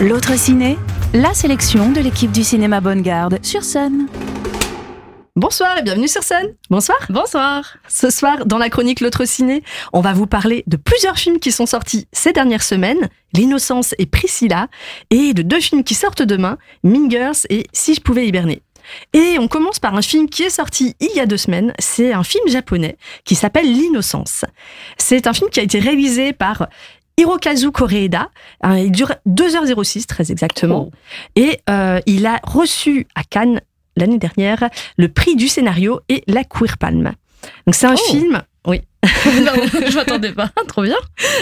[0.00, 0.76] L'autre ciné,
[1.12, 4.08] la sélection de l'équipe du cinéma Bonne Garde sur scène.
[5.36, 6.56] Bonsoir et bienvenue sur scène.
[6.70, 6.98] Bonsoir.
[7.08, 7.76] Bonsoir.
[7.88, 9.62] Ce soir, dans la chronique L'autre ciné,
[9.92, 14.06] on va vous parler de plusieurs films qui sont sortis ces dernières semaines, L'innocence et
[14.06, 14.66] Priscilla,
[15.10, 18.62] et de deux films qui sortent demain, Mingers et Si je pouvais hiberner.
[19.12, 21.72] Et on commence par un film qui est sorti il y a deux semaines.
[21.78, 24.44] C'est un film japonais qui s'appelle L'innocence.
[24.98, 26.68] C'est un film qui a été réalisé par
[27.18, 28.30] Hirokazu Koreeda.
[28.64, 30.90] Euh, Il dure 2h06 très exactement.
[31.36, 33.60] Et euh, il a reçu à Cannes
[33.96, 37.12] l'année dernière le prix du scénario et la Queer Palm.
[37.66, 38.10] Donc c'est un Oh.
[38.10, 38.42] film.
[38.66, 38.80] Oui.
[39.42, 39.52] non,
[39.86, 40.50] je m'attendais pas.
[40.68, 40.96] Trop bien.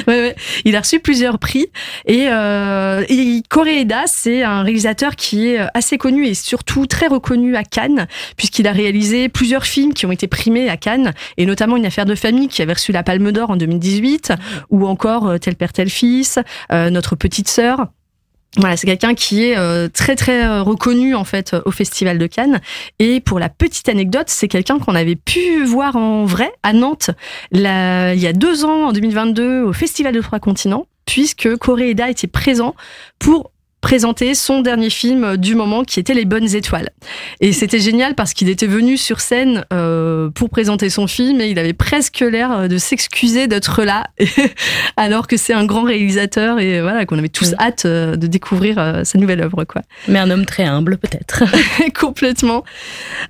[0.08, 0.36] Ouais, ouais.
[0.64, 1.66] Il a reçu plusieurs prix
[2.06, 7.54] et, euh, et Koreeda, c'est un réalisateur qui est assez connu et surtout très reconnu
[7.54, 11.76] à Cannes puisqu'il a réalisé plusieurs films qui ont été primés à Cannes et notamment
[11.76, 14.32] une affaire de famille qui avait reçu la Palme d'Or en 2018
[14.70, 16.40] ou encore euh, Tel père tel fils,
[16.72, 17.86] euh, Notre petite sœur.
[18.58, 22.18] Voilà, c'est quelqu'un qui est euh, très très euh, reconnu en fait euh, au Festival
[22.18, 22.60] de Cannes.
[22.98, 27.10] Et pour la petite anecdote, c'est quelqu'un qu'on avait pu voir en vrai à Nantes
[27.52, 32.26] il y a deux ans, en 2022, au Festival de Trois Continents, puisque Koreeda était
[32.26, 32.74] présent
[33.18, 36.90] pour présenter son dernier film du moment qui était Les Bonnes Étoiles.
[37.40, 39.64] Et c'était génial parce qu'il était venu sur scène
[40.30, 44.06] pour présenter son film et il avait presque l'air de s'excuser d'être là
[44.96, 47.56] alors que c'est un grand réalisateur et voilà qu'on avait tous Mm.
[47.60, 49.82] hâte euh, de découvrir euh, sa nouvelle œuvre quoi.
[50.08, 51.42] Mais un homme très humble, peut-être.
[51.98, 52.64] Complètement.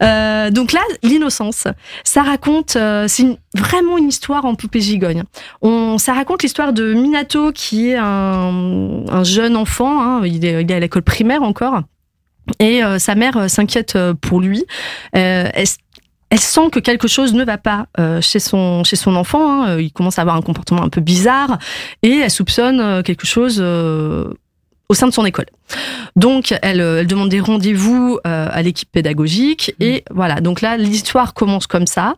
[0.02, 1.66] Euh, donc là, l'innocence,
[2.04, 5.22] ça raconte, euh, c'est une- vraiment une histoire en poupée gigogne.
[5.62, 10.62] On, ça raconte l'histoire de Minato qui est un, un jeune enfant, hein, il, est,
[10.62, 11.80] il est à l'école primaire encore,
[12.58, 14.64] et euh, sa mère euh, s'inquiète euh, pour lui.
[15.16, 15.66] Euh, elle,
[16.32, 19.64] elle sent que quelque chose ne va pas euh, chez son chez son enfant.
[19.64, 19.78] hein.
[19.78, 21.58] Il commence à avoir un comportement un peu bizarre
[22.02, 24.32] et elle soupçonne euh, quelque chose euh,
[24.88, 25.44] au sein de son école.
[26.16, 30.40] Donc, elle, euh, elle demande des rendez-vous euh, à l'équipe pédagogique et voilà.
[30.40, 32.14] Donc là, l'histoire commence comme ça.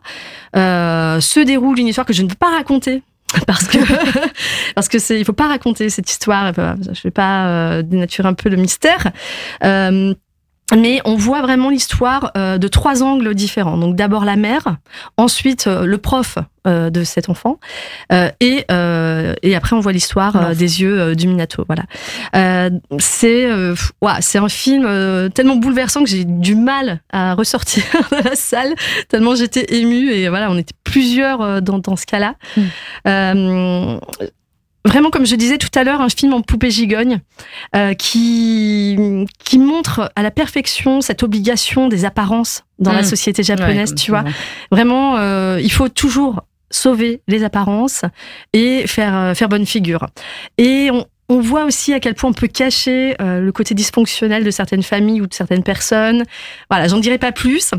[0.55, 3.03] Euh, se déroule une histoire que je ne peux pas raconter.
[3.47, 3.79] Parce que
[4.75, 8.27] parce que c'est il faut pas raconter cette histoire euh, je vais pas euh, dénaturer
[8.29, 9.11] un peu le mystère
[9.63, 10.13] Euh,
[10.73, 13.77] mais on voit vraiment l'histoire euh, de trois angles différents.
[13.77, 14.77] Donc d'abord la mère,
[15.17, 17.59] ensuite euh, le prof euh, de cet enfant,
[18.11, 21.63] euh, et, euh, et après on voit l'histoire euh, des yeux du Minato.
[21.67, 21.83] Voilà.
[22.35, 27.35] Euh, c'est euh, ouah, c'est un film euh, tellement bouleversant que j'ai du mal à
[27.35, 28.73] ressortir de la salle
[29.07, 32.35] tellement j'étais émue et voilà on était plusieurs dans, dans ce cas-là.
[32.57, 33.99] Mm.
[34.85, 37.19] Vraiment, comme je disais tout à l'heure, un film en poupée gigogne
[37.75, 38.97] euh, qui
[39.43, 43.05] qui montre à la perfection cette obligation des apparences dans la Mm.
[43.05, 43.95] société japonaise.
[43.95, 44.23] tu vois,
[44.71, 46.41] vraiment, euh, il faut toujours
[46.71, 48.01] sauver les apparences
[48.53, 50.07] et faire euh, faire bonne figure.
[50.57, 54.43] Et on on voit aussi à quel point on peut cacher euh, le côté dysfonctionnel
[54.43, 56.23] de certaines familles ou de certaines personnes.
[56.69, 57.71] Voilà, j'en dirai pas plus.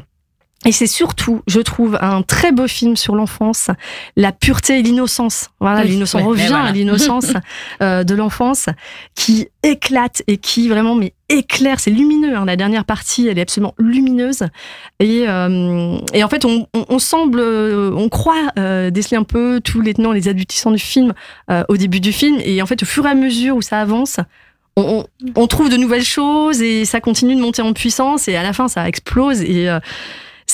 [0.66, 3.70] Et c'est surtout, je trouve, un très beau film sur l'enfance,
[4.16, 5.50] la pureté et l'innocence.
[5.60, 6.64] Voilà, Oui, l'innocence ouais, revient voilà.
[6.64, 7.32] à l'innocence
[7.82, 8.66] euh, de l'enfance
[9.14, 11.78] qui éclate et qui vraiment mais éclaire.
[11.78, 12.36] C'est lumineux.
[12.36, 12.44] hein.
[12.44, 14.42] La dernière partie, elle est absolument lumineuse.
[14.98, 19.24] Et, euh, et en fait, on, on, on semble, euh, on croit euh, déceler un
[19.24, 21.14] peu tous les tenants, les aboutissants du film
[21.68, 22.38] au début du film.
[22.44, 24.18] Et en fait, au fur et à mesure où ça avance,
[24.76, 28.28] on, trouve de nouvelles choses et ça continue de monter en puissance.
[28.28, 29.40] Et à la fin, ça explose.
[29.42, 29.68] Et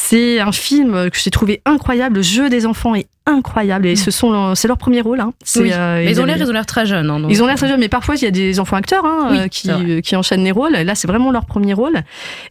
[0.09, 2.17] c'est un film que j'ai trouvé incroyable.
[2.17, 3.87] Le jeu des enfants est incroyable.
[3.87, 5.21] Et ce sont, c'est leur premier rôle.
[5.21, 5.33] Hein.
[5.57, 5.71] Oui.
[5.73, 7.09] euh, Mais ils ont l'air, ils ont l'air très jeunes.
[7.09, 9.29] hein, ils ont l'air très jeunes, mais parfois il y a des enfants acteurs hein,
[9.31, 10.73] Oui, euh, qui, euh, qui enchaînent les rôles.
[10.73, 12.03] Là, c'est vraiment leur premier rôle.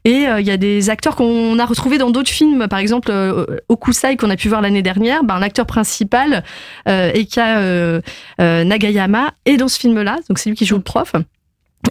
[0.05, 3.09] Et euh, il y a des acteurs qu'on a retrouvés dans d'autres films, par exemple
[3.11, 5.23] euh, Okusai qu'on a pu voir l'année dernière.
[5.25, 6.43] Ben, un acteur principal,
[6.87, 8.01] euh, euh,
[8.39, 10.17] euh, Nagayama, est dans ce film-là.
[10.29, 11.13] Donc c'est lui qui joue le prof.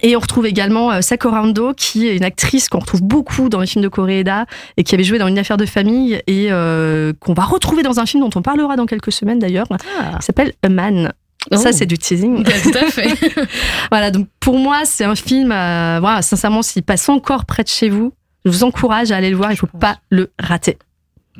[0.02, 3.60] Et on retrouve également euh, Sakura Ando, qui est une actrice qu'on retrouve beaucoup dans
[3.60, 4.46] les films de Koreeda
[4.76, 8.00] et qui avait joué dans Une affaire de famille et euh, qu'on va retrouver dans
[8.00, 10.18] un film dont on parlera dans quelques semaines d'ailleurs, Ah.
[10.20, 11.12] qui s'appelle A Man.
[11.52, 11.72] Ça, Oh.
[11.72, 12.44] c'est du teasing.
[12.44, 13.14] Tout à fait.
[13.90, 17.68] Voilà, donc pour moi, c'est un film, euh, voilà, sincèrement, s'il passe encore près de
[17.68, 18.12] chez vous,
[18.44, 20.78] je vous encourage à aller le voir, il faut pas le rater.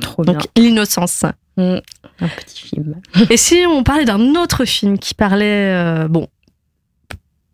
[0.00, 0.32] Trop bien.
[0.35, 1.25] Donc, l'innocence.
[1.56, 1.76] Mm.
[2.23, 2.96] Un petit film.
[3.29, 6.29] Et si on parlait d'un autre film qui parlait, euh, bon,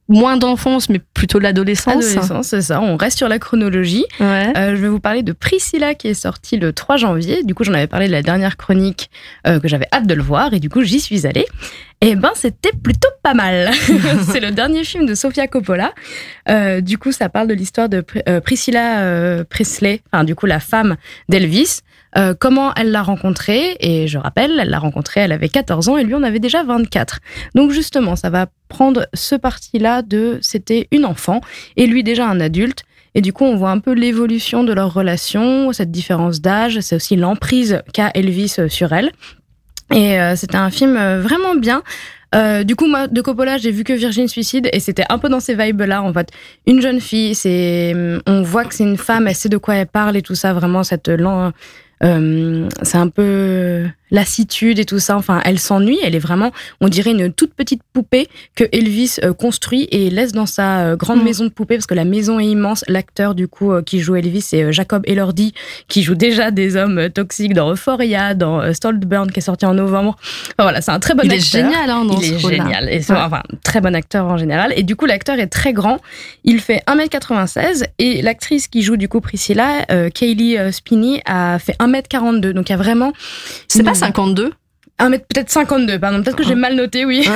[0.09, 2.05] moins d'enfance, mais plutôt de l'adolescence.
[2.05, 2.81] Adolescence, c'est ça.
[2.81, 4.05] On reste sur la chronologie.
[4.21, 4.53] Ouais.
[4.57, 7.43] Euh, je vais vous parler de Priscilla qui est sortie le 3 janvier.
[7.43, 9.11] Du coup, j'en avais parlé de la dernière chronique
[9.47, 11.47] euh, que j'avais hâte de le voir et du coup, j'y suis allée.
[12.03, 13.71] Et ben, c'était plutôt pas mal.
[14.31, 15.95] c'est le dernier film de Sofia Coppola.
[16.49, 20.47] Euh, du coup, ça parle de l'histoire de euh, Priscilla euh, Presley, enfin, du coup,
[20.47, 20.97] la femme
[21.29, 21.81] d'Elvis.
[22.17, 23.77] Euh, comment elle l'a rencontré?
[23.81, 26.63] Et je rappelle, elle l'a rencontré, elle avait 14 ans et lui en avait déjà
[26.63, 27.21] 24.
[27.55, 31.41] Donc justement, ça va prendre ce parti-là de c'était une enfant
[31.77, 32.85] et lui déjà un adulte.
[33.15, 36.97] Et du coup, on voit un peu l'évolution de leur relation, cette différence d'âge, c'est
[36.97, 39.11] aussi l'emprise qu'a Elvis sur elle.
[39.95, 41.83] Et euh, c'était un film euh, vraiment bien.
[42.35, 45.29] Euh, du coup, moi, de Coppola, j'ai vu que Virgin Suicide et c'était un peu
[45.29, 46.03] dans ces vibes-là.
[46.03, 46.31] En fait,
[46.67, 47.95] une jeune fille, c'est,
[48.27, 50.53] on voit que c'est une femme, elle sait de quoi elle parle et tout ça.
[50.53, 51.09] Vraiment, cette
[52.05, 55.17] euh, c'est un peu lassitude et tout ça.
[55.17, 55.99] Enfin, elle s'ennuie.
[56.05, 60.33] Elle est vraiment, on dirait une toute petite poupée que Elvis euh, construit et laisse
[60.33, 61.25] dans sa euh, grande mm.
[61.25, 62.85] maison de poupée parce que la maison est immense.
[62.89, 65.55] L'acteur du coup qui joue Elvis, c'est Jacob Elordi
[65.89, 70.17] qui joue déjà des hommes toxiques dans Euphoria, dans Stoltburn qui est sorti en novembre.
[70.21, 71.61] Enfin, voilà, c'est un très bon il acteur.
[71.61, 72.89] Est génial, hein, dans il est génial.
[72.91, 74.73] Et enfin, très bon acteur en général.
[74.77, 75.99] Et du coup, l'acteur est très grand.
[76.45, 79.85] Il fait 1m96 et l'actrice qui joue du coup Priscilla,
[80.15, 82.53] Kaylee Spinney, a fait 1m42.
[82.53, 83.13] Donc il y a vraiment.
[83.69, 84.53] C'est pas 52
[84.99, 86.23] 1 mètre peut-être 52, pardon.
[86.23, 87.29] Peut-être que j'ai mal noté, oui.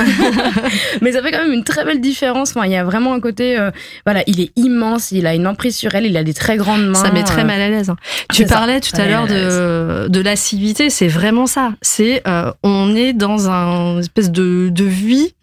[1.01, 2.51] Mais ça fait quand même une très belle différence.
[2.55, 3.69] Enfin, il y a vraiment un côté, euh,
[4.05, 6.87] voilà, il est immense, il a une emprise sur elle, il a des très grandes
[6.87, 6.95] mains.
[6.95, 7.45] Ça met très euh.
[7.45, 7.91] mal à l'aise.
[7.91, 7.97] Hein.
[8.33, 11.73] Tu parlais tout à l'heure de, de l'assiduité, c'est vraiment ça.
[11.81, 15.35] C'est, euh, on est dans un espèce de, de vie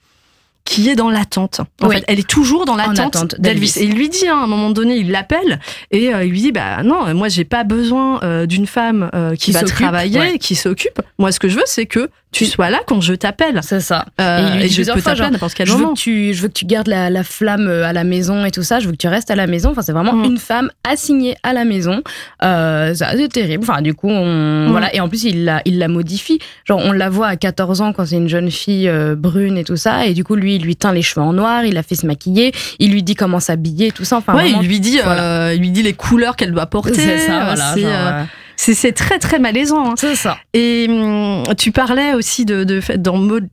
[0.69, 1.63] qui est dans l'attente.
[1.81, 3.79] En fait, elle est toujours dans l'attente d'Elvis.
[3.79, 5.61] Et il lui dit, hein, à un moment donné, il l'appelle
[5.91, 9.35] et euh, il lui dit, bah non, moi j'ai pas besoin euh, d'une femme euh,
[9.35, 11.01] qui, va travailler, qui s'occupe.
[11.19, 13.61] Moi, ce que je veux, c'est que tu sois là quand je t'appelle.
[13.63, 14.05] C'est ça.
[14.19, 15.89] et, il je peux t'appeler n'importe quel je moment.
[15.89, 18.51] Veux que tu, je veux que tu gardes la, la, flamme à la maison et
[18.51, 18.79] tout ça.
[18.79, 19.71] Je veux que tu restes à la maison.
[19.71, 20.25] Enfin, c'est vraiment mm.
[20.25, 22.03] une femme assignée à la maison.
[22.43, 23.65] C'est terrible.
[23.67, 24.71] Enfin, du coup, on, mm.
[24.71, 24.95] voilà.
[24.95, 26.41] Et en plus, il la, il la modifie.
[26.67, 29.77] Genre, on la voit à 14 ans quand c'est une jeune fille brune et tout
[29.77, 30.05] ça.
[30.05, 31.65] Et du coup, lui, il lui teint les cheveux en noir.
[31.65, 32.53] Il la fait se maquiller.
[32.79, 34.17] Il lui dit comment s'habiller, tout ça.
[34.19, 36.95] Enfin, ouais, il lui dit, euh, il lui dit les couleurs qu'elle doit porter.
[36.95, 37.75] C'est ça, voilà.
[37.77, 38.25] Euh,
[38.59, 39.91] c'est très très malaisant.
[39.91, 39.95] Hein.
[39.97, 40.39] C'est ça.
[40.53, 42.81] Et hum, tu parlais aussi de de,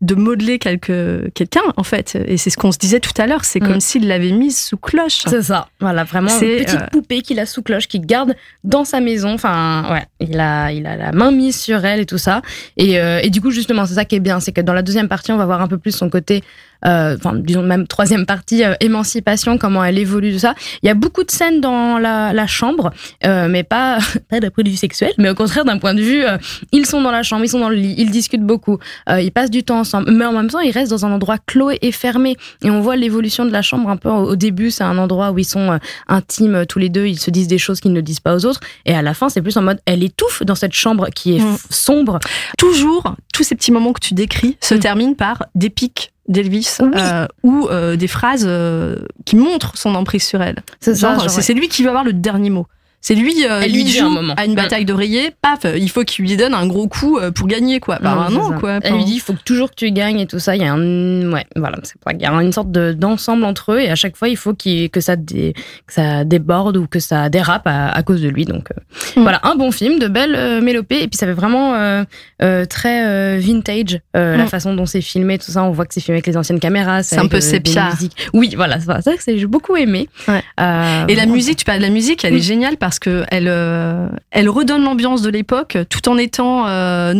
[0.02, 2.18] de modeler quelqu'un en fait.
[2.28, 3.46] Et c'est ce qu'on se disait tout à l'heure.
[3.46, 3.68] C'est mm.
[3.68, 5.24] comme s'il l'avait mise sous cloche.
[5.28, 5.68] C'est ça.
[5.80, 9.34] Voilà, vraiment une petite euh, poupée qu'il a sous cloche, qu'il garde dans sa maison.
[9.34, 12.42] Enfin, ouais, il a il a la main mise sur elle et tout ça.
[12.78, 14.82] Et, euh, et du coup, justement, c'est ça qui est bien, c'est que dans la
[14.82, 16.44] deuxième partie, on va voir un peu plus son côté
[16.86, 20.54] euh, enfin disons même troisième partie, euh, émancipation, comment elle évolue tout ça.
[20.84, 22.92] Il y a beaucoup de scènes dans la, la chambre,
[23.26, 23.98] euh, mais pas
[24.30, 26.24] pas d'un point de vue sexuel, mais au contraire d'un point de vue,
[26.72, 29.52] ils sont dans la chambre, ils sont dans le lit, ils discutent beaucoup, ils passent
[29.52, 32.38] du temps ensemble, mais en même temps ils restent dans un endroit clos et fermé,
[32.64, 35.40] et on voit l'évolution de la chambre un peu au début, c'est un endroit où
[35.40, 38.36] ils sont intimes tous les deux, ils se disent des choses qu'ils ne disent pas
[38.36, 41.10] aux autres, et à la fin c'est plus en mode elle étouffe dans cette chambre
[41.14, 41.58] qui est mm.
[41.70, 42.20] sombre.
[42.58, 44.80] Toujours, tous ces petits moments que tu décris se mm.
[44.80, 50.24] terminent par des pics d'Elvis euh, ou euh, des phrases euh, qui montrent son emprise
[50.24, 50.64] sur elle.
[50.80, 52.68] C'est lui qui va avoir le dernier mot.
[53.08, 54.56] C'est lui, euh, lui joue à une mm.
[54.56, 58.00] bataille d'oreiller, paf, il faut qu'il lui donne un gros coup euh, pour gagner, quoi.
[58.02, 58.80] Bah, non, quoi.
[58.82, 60.56] Elle lui dit, il faut toujours que tu gagnes et tout ça.
[60.56, 63.80] Il y a un, ouais, voilà, c'est il y a une sorte d'ensemble entre eux
[63.80, 65.54] et à chaque fois, il faut qu que ça que
[65.88, 68.46] ça déborde ou que ça dérape à, cause de lui.
[68.46, 69.22] Donc, euh, mm.
[69.22, 71.76] voilà, un bon film, de belles mélopées et puis ça fait vraiment
[72.40, 74.48] très vintage la mm.
[74.48, 75.62] façon dont c'est filmé, tout ça.
[75.62, 77.04] On voit que c'est filmé avec les anciennes caméras.
[77.04, 77.92] C'est un peu sépia.
[78.34, 80.10] Oui, voilà, c'est ça que j'ai beaucoup aimé.
[80.28, 84.08] et la musique, tu parles de la musique, elle est géniale parce parce qu'elle euh,
[84.32, 87.14] elle redonne l'ambiance de l'époque tout en étant euh,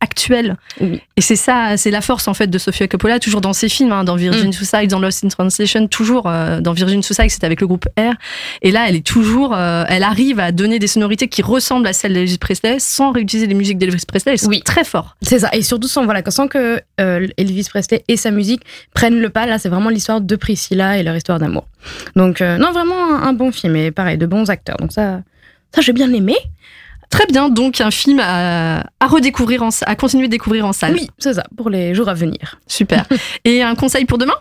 [0.00, 0.56] assez actuelle.
[1.16, 3.92] Et c'est ça, c'est la force en fait de Sofia Coppola, toujours dans ses films,
[3.92, 4.52] hein, dans Virgin mm.
[4.52, 8.14] Suicide, dans Lost in Translation, toujours euh, dans Virgin Suicide, c'était avec le groupe R.
[8.62, 12.12] Et là, elle est toujours, elle arrive à donner des sonorités qui ressemblent à celles
[12.12, 14.36] d'Elvis Presley sans réutiliser les musiques d'Elvis Presley.
[14.36, 14.62] C'est oui.
[14.62, 15.16] très fort.
[15.22, 15.50] C'est ça.
[15.52, 18.62] Et surtout sans, voilà, sans que Elvis Presley et sa musique
[18.94, 19.46] prennent le pas.
[19.46, 21.66] Là, c'est vraiment l'histoire de Priscilla et leur histoire d'amour.
[22.16, 24.76] Donc, euh, non, vraiment un, bon film et pareil, de bons acteurs.
[24.76, 25.22] Donc, ça,
[25.74, 26.36] ça j'ai bien aimé.
[27.10, 30.92] Très bien, donc un film à, à redécouvrir, en, à continuer de découvrir en salle.
[30.92, 32.60] Oui, c'est ça, pour les jours à venir.
[32.66, 33.06] Super.
[33.44, 34.34] et un conseil pour demain?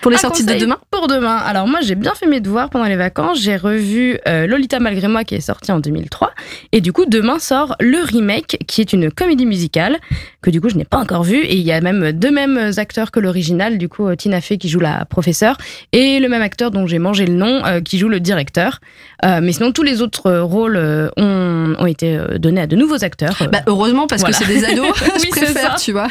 [0.00, 1.36] Pour les sorties de demain Pour demain.
[1.36, 3.40] Alors moi j'ai bien fait mes devoirs pendant les vacances.
[3.40, 6.32] J'ai revu euh, Lolita malgré moi qui est sorti en 2003.
[6.72, 9.98] Et du coup demain sort le remake qui est une comédie musicale
[10.42, 11.38] que du coup je n'ai pas encore vu.
[11.38, 13.76] Et il y a même deux mêmes acteurs que l'original.
[13.78, 15.58] Du coup Tina Fey qui joue la professeure
[15.92, 18.80] et le même acteur dont j'ai mangé le nom euh, qui joue le directeur.
[19.24, 20.78] Euh, mais sinon tous les autres rôles
[21.16, 23.36] ont, ont, été donnés à de nouveaux acteurs.
[23.52, 24.86] Bah, heureusement parce que c'est des ados.
[25.22, 25.76] oui, c'est ça.
[25.78, 26.08] tu vois.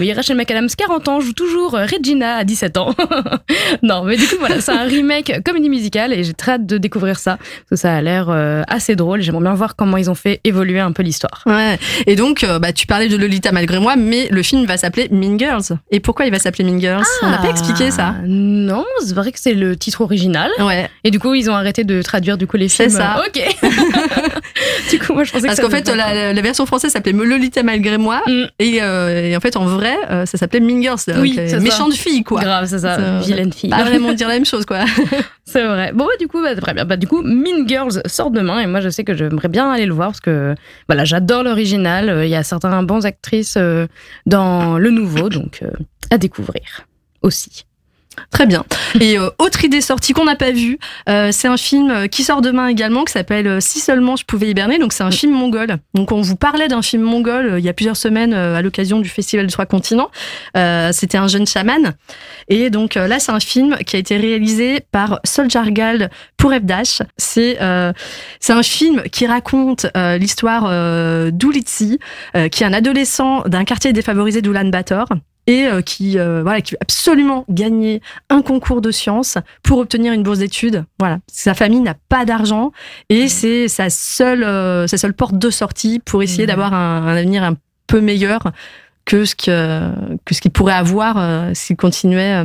[0.00, 2.95] oui, Rachel McAdams 40 ans joue toujours Regina à 17 ans.
[3.82, 6.78] non, mais du coup, voilà, c'est un remake comédie musicale et j'ai très hâte de
[6.78, 7.36] découvrir ça.
[7.36, 10.40] Parce que ça a l'air euh, assez drôle j'aimerais bien voir comment ils ont fait
[10.44, 11.42] évoluer un peu l'histoire.
[11.46, 11.78] Ouais.
[12.06, 15.08] Et donc, euh, bah, tu parlais de Lolita malgré moi, mais le film va s'appeler
[15.10, 15.78] Mean Girls.
[15.90, 17.04] Et pourquoi il va s'appeler Mean Girls?
[17.22, 18.14] On n'a pas expliqué ça.
[18.18, 20.50] Ah, Non, c'est vrai que c'est le titre original.
[20.58, 20.88] Ouais.
[21.04, 22.98] Et du coup, ils ont arrêté de traduire du coup les C'est films.
[22.98, 23.22] ça.
[23.26, 23.42] Ok.
[24.90, 27.98] du coup, moi, je pensais Parce que qu'en fait, la, version française s'appelait Lolita malgré
[27.98, 28.22] moi.
[28.26, 28.44] Mm.
[28.58, 30.98] Et, euh, et en fait, en vrai, ça s'appelle Mean Girls.
[31.18, 32.42] Oui, c'est méchante fille, quoi.
[32.42, 32.85] Grave, c'est ça.
[32.94, 33.70] Ça- Vilaine fille.
[33.70, 34.84] Pas vraiment dire la même chose, quoi.
[35.44, 35.92] C'est vrai.
[35.92, 36.84] Bon, bah, du coup, bah, très bien.
[36.84, 39.86] Bah, du coup, Mean Girls sort demain et moi, je sais que j'aimerais bien aller
[39.86, 40.54] le voir parce que
[40.88, 42.08] voilà, j'adore l'original.
[42.08, 43.86] Euh, Il y a certains bons actrices euh,
[44.26, 45.70] dans le nouveau, donc euh,
[46.10, 46.86] à découvrir
[47.22, 47.64] aussi.
[48.30, 48.64] Très bien.
[49.00, 52.22] Et euh, autre idée sortie qu'on n'a pas vue, euh, c'est un film euh, qui
[52.22, 54.78] sort demain également, qui s'appelle euh, Si seulement je pouvais hiberner.
[54.78, 55.76] Donc c'est un film mongol.
[55.94, 58.62] Donc on vous parlait d'un film mongol euh, il y a plusieurs semaines euh, à
[58.62, 60.10] l'occasion du Festival des Trois Continents.
[60.56, 61.92] Euh, C'était un jeune chaman.
[62.48, 67.02] Et donc là c'est un film qui a été réalisé par Soljargal pour Dash.
[67.16, 67.92] C'est euh,
[68.40, 71.98] c'est un film qui raconte euh, l'histoire euh, d'Ulitsi,
[72.36, 75.06] euh, qui est un adolescent d'un quartier défavorisé d'Ulan-Bator
[75.46, 78.00] et euh, qui euh, voilà qui veut absolument gagner
[78.30, 80.84] un concours de sciences pour obtenir une bourse d'études.
[80.98, 82.72] Voilà, sa famille n'a pas d'argent
[83.08, 86.48] et c'est sa seule euh, sa seule porte de sortie pour essayer Mhm.
[86.48, 87.54] d'avoir un, un avenir un
[87.86, 88.40] peu meilleur
[89.04, 89.90] que ce que
[90.24, 92.42] que ce qu'il pourrait avoir s'il continuait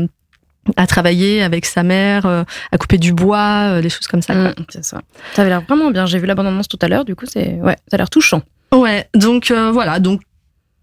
[0.78, 4.36] à travailler avec sa mère, euh, à couper du bois, euh, des choses comme ça.
[4.36, 5.02] Mm, c'est ça.
[5.34, 6.06] Ça avait l'air vraiment bien.
[6.06, 7.04] J'ai vu la bande-annonce tout à l'heure.
[7.04, 8.44] Du coup, c'est ouais, ça a l'air touchant.
[8.72, 10.22] Ouais, donc euh, voilà, donc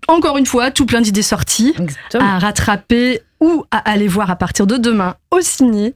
[0.06, 1.74] encore une fois, tout plein d'idées sorties.
[1.78, 2.24] Exactement.
[2.24, 5.94] à rattraper ou à aller voir à partir de demain au ciné.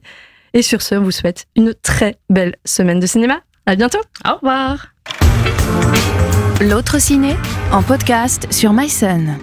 [0.53, 3.39] Et sur ce, on vous souhaite une très belle semaine de cinéma.
[3.65, 4.01] À bientôt.
[4.27, 4.87] Au revoir.
[6.61, 7.35] L'autre ciné
[7.71, 9.37] en podcast sur MySun.